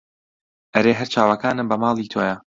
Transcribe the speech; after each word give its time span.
ئەرێ 0.75 0.93
هەر 0.99 1.07
چاوەکانم 1.13 1.67
بە 1.69 1.75
ماڵی 1.83 2.11
تۆیە 2.13 2.35